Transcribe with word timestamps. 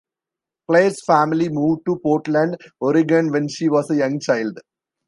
Claire's 0.67 0.99
family 1.05 1.47
moved 1.47 1.81
to 1.85 1.99
Portland 1.99 2.57
Oregon 2.79 3.29
when 3.31 3.47
she 3.47 3.69
was 3.69 3.87
a 3.91 3.97
young 3.97 4.19
child. 4.19 4.57